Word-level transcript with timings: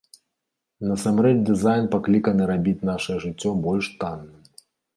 Насамрэч 0.91 1.33
дызайн 1.49 1.85
пакліканы 1.95 2.49
рабіць 2.55 2.85
нашае 2.91 3.19
жыццё 3.27 3.55
больш 3.69 3.85
танным. 4.05 4.41